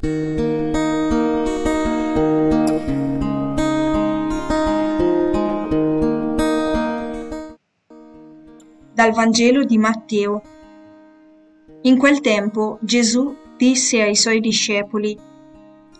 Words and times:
Dal 0.00 0.10
Vangelo 9.12 9.64
di 9.64 9.76
Matteo. 9.76 10.42
In 11.82 11.98
quel 11.98 12.20
tempo 12.20 12.78
Gesù 12.80 13.34
disse 13.56 14.00
ai 14.00 14.14
suoi 14.14 14.38
discepoli, 14.38 15.18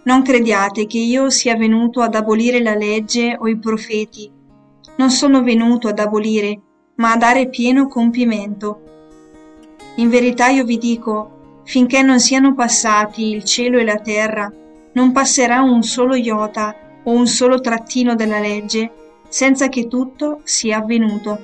Non 0.04 0.22
crediate 0.22 0.86
che 0.86 0.98
io 0.98 1.28
sia 1.28 1.56
venuto 1.56 2.00
ad 2.00 2.14
abolire 2.14 2.62
la 2.62 2.76
legge 2.76 3.36
o 3.36 3.48
i 3.48 3.58
profeti. 3.58 4.30
Non 4.96 5.10
sono 5.10 5.42
venuto 5.42 5.88
ad 5.88 5.98
abolire, 5.98 6.60
ma 6.98 7.14
a 7.14 7.16
dare 7.16 7.48
pieno 7.48 7.88
compimento. 7.88 8.80
In 9.96 10.08
verità 10.08 10.46
io 10.50 10.62
vi 10.62 10.78
dico, 10.78 11.38
finché 11.68 12.00
non 12.00 12.18
siano 12.18 12.54
passati 12.54 13.28
il 13.28 13.44
cielo 13.44 13.76
e 13.76 13.84
la 13.84 13.98
terra, 13.98 14.50
non 14.92 15.12
passerà 15.12 15.60
un 15.60 15.82
solo 15.82 16.14
iota 16.14 16.74
o 17.02 17.10
un 17.10 17.26
solo 17.26 17.60
trattino 17.60 18.14
della 18.14 18.38
legge 18.38 18.90
senza 19.28 19.68
che 19.68 19.86
tutto 19.86 20.40
sia 20.45 20.78
avvenuto. 20.78 21.38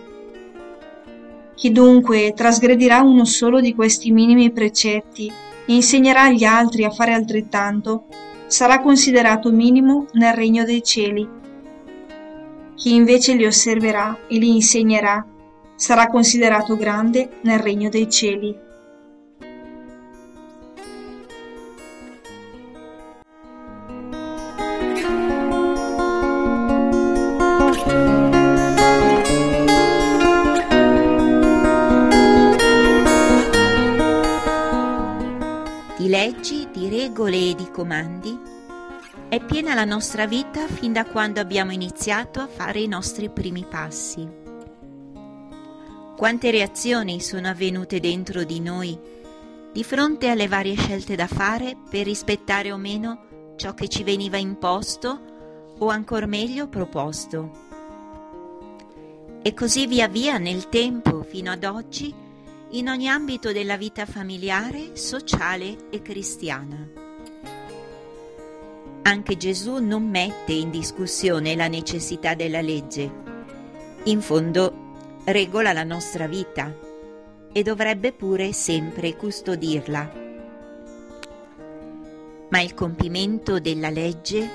Chi 1.55 1.71
dunque 1.71 2.33
trasgredirà 2.35 3.03
uno 3.03 3.27
solo 3.27 3.61
di 3.61 3.75
questi 3.75 4.13
minimi 4.13 4.51
precetti 4.51 5.31
e 5.67 5.75
insegnerà 5.75 6.23
agli 6.23 6.45
altri 6.45 6.85
a 6.85 6.91
fare 6.91 7.13
altrettanto, 7.13 8.07
sarà 8.47 8.81
considerato 8.81 9.53
minimo 9.53 10.07
nel 10.13 10.33
regno 10.33 10.65
dei 10.65 10.83
cieli. 10.83 11.29
Chi 12.75 12.95
invece 12.95 13.35
li 13.35 13.45
osserverà 13.45 14.21
e 14.27 14.39
li 14.39 14.55
insegnerà, 14.55 15.23
sarà 15.75 16.07
considerato 16.07 16.77
grande 16.77 17.29
nel 17.43 17.59
regno 17.59 17.91
dei 17.91 18.09
cieli. 18.09 18.73
Leggi, 36.25 36.67
di 36.73 36.89
regole 36.89 37.51
e 37.51 37.55
di 37.55 37.71
comandi, 37.71 38.35
è 39.29 39.45
piena 39.45 39.75
la 39.75 39.85
nostra 39.85 40.27
vita 40.27 40.67
fin 40.69 40.91
da 40.91 41.05
quando 41.05 41.39
abbiamo 41.39 41.71
iniziato 41.71 42.41
a 42.41 42.47
fare 42.47 42.81
i 42.81 42.87
nostri 42.87 43.29
primi 43.29 43.67
passi. 43.69 44.27
Quante 46.17 46.51
reazioni 46.51 47.21
sono 47.21 47.49
avvenute 47.49 48.01
dentro 48.01 48.43
di 48.43 48.59
noi 48.61 48.99
di 49.71 49.85
fronte 49.85 50.31
alle 50.31 50.49
varie 50.49 50.77
scelte 50.77 51.15
da 51.15 51.27
fare 51.27 51.77
per 51.91 52.07
rispettare 52.07 52.73
o 52.73 52.79
meno 52.79 53.53
ciò 53.57 53.75
che 53.75 53.89
ci 53.89 54.03
veniva 54.03 54.39
imposto 54.39 55.75
o 55.77 55.89
ancor 55.89 56.27
meglio 56.27 56.69
proposto. 56.69 57.51
E 59.43 59.53
così 59.53 59.87
via 59.87 60.09
via 60.09 60.39
nel 60.39 60.71
tempo 60.71 61.23
fino 61.23 61.51
ad 61.51 61.65
oggi 61.65 62.24
in 62.75 62.89
ogni 62.89 63.09
ambito 63.09 63.53
della 63.53 63.77
vita 63.77 64.05
familiare, 64.05 64.97
sociale 64.97 65.91
e 65.91 66.03
cristiana. 66.03 66.91
Anche 69.03 69.37
Gesù 69.37 69.77
non 69.77 70.09
mette 70.09 70.53
in 70.53 70.71
discussione 70.71 71.55
la 71.55 71.69
necessità 71.69 72.35
della 72.35 72.61
legge. 72.61 73.23
In 74.05 74.21
fondo 74.21 75.23
regola 75.25 75.73
la 75.73 75.85
nostra 75.85 76.27
vita 76.27 76.77
e 77.53 77.63
dovrebbe 77.63 78.13
pure 78.13 78.53
sempre 78.53 79.15
custodirla. 79.15 80.23
Ma 82.49 82.61
il 82.61 82.75
compimento 82.75 83.61
della 83.61 83.91
legge, 83.91 84.51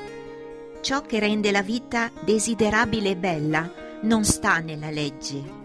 ciò 0.82 1.04
che 1.04 1.20
rende 1.20 1.52
la 1.52 1.62
vita 1.62 2.12
desiderabile 2.20 3.12
e 3.12 3.16
bella, 3.16 3.72
non 4.02 4.26
sta 4.26 4.60
nella 4.60 4.90
legge 4.90 5.59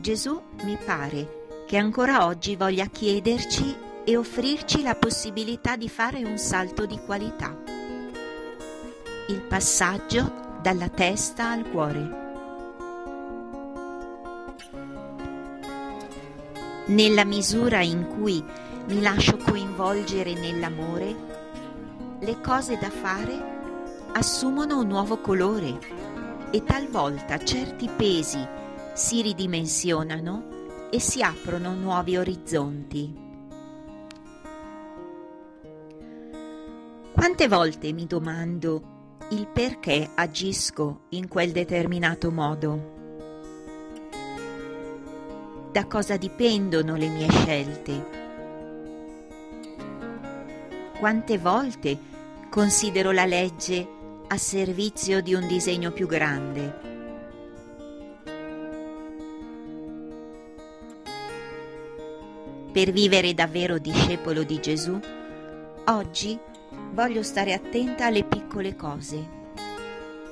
Gesù 0.00 0.40
mi 0.62 0.78
pare 0.82 1.64
che 1.66 1.76
ancora 1.76 2.24
oggi 2.24 2.56
voglia 2.56 2.86
chiederci 2.86 3.76
e 4.02 4.16
offrirci 4.16 4.80
la 4.80 4.94
possibilità 4.94 5.76
di 5.76 5.90
fare 5.90 6.24
un 6.24 6.38
salto 6.38 6.86
di 6.86 6.98
qualità. 7.04 7.54
Il 9.28 9.42
passaggio 9.42 10.56
dalla 10.62 10.88
testa 10.88 11.50
al 11.50 11.68
cuore. 11.70 12.18
Nella 16.86 17.24
misura 17.26 17.82
in 17.82 18.06
cui 18.06 18.42
mi 18.86 19.02
lascio 19.02 19.36
coinvolgere 19.36 20.32
nell'amore, 20.32 21.14
le 22.20 22.40
cose 22.40 22.78
da 22.78 22.88
fare 22.88 23.58
assumono 24.12 24.78
un 24.78 24.86
nuovo 24.86 25.18
colore 25.18 25.78
e 26.50 26.64
talvolta 26.64 27.36
certi 27.44 27.86
pesi 27.94 28.58
si 28.94 29.22
ridimensionano 29.22 30.88
e 30.90 31.00
si 31.00 31.22
aprono 31.22 31.74
nuovi 31.74 32.16
orizzonti. 32.16 33.28
Quante 37.12 37.48
volte 37.48 37.92
mi 37.92 38.06
domando 38.06 39.16
il 39.30 39.46
perché 39.46 40.10
agisco 40.14 41.02
in 41.10 41.28
quel 41.28 41.52
determinato 41.52 42.30
modo? 42.30 42.98
Da 45.70 45.86
cosa 45.86 46.16
dipendono 46.16 46.96
le 46.96 47.08
mie 47.08 47.30
scelte? 47.30 48.18
Quante 50.98 51.38
volte 51.38 51.98
considero 52.50 53.12
la 53.12 53.24
legge 53.24 53.86
a 54.26 54.36
servizio 54.36 55.22
di 55.22 55.32
un 55.34 55.46
disegno 55.46 55.92
più 55.92 56.06
grande? 56.06 56.99
Per 62.72 62.92
vivere 62.92 63.34
davvero 63.34 63.78
discepolo 63.78 64.44
di 64.44 64.60
Gesù, 64.60 64.96
oggi 65.86 66.38
voglio 66.92 67.24
stare 67.24 67.52
attenta 67.52 68.06
alle 68.06 68.22
piccole 68.22 68.76
cose, 68.76 69.28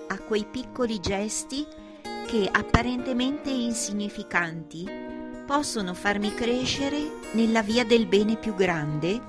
a 0.06 0.19
quei 0.21 0.47
piccoli 0.48 1.00
gesti 1.00 1.66
che 2.28 2.48
apparentemente 2.50 3.50
insignificanti 3.50 4.87
possono 5.47 5.94
farmi 5.94 6.32
crescere 6.32 6.98
nella 7.32 7.62
via 7.62 7.84
del 7.84 8.06
bene 8.06 8.37
più 8.37 8.54
grande 8.54 9.21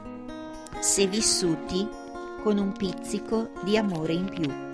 se 0.80 1.08
vissuti 1.08 1.88
con 2.44 2.60
un 2.60 2.74
pizzico 2.74 3.50
di 3.64 3.76
amore 3.76 4.14
in 4.14 4.30
più. 4.30 4.69